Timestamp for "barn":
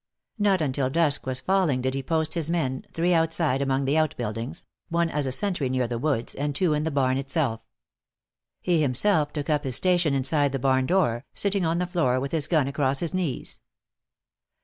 6.89-7.19, 10.57-10.87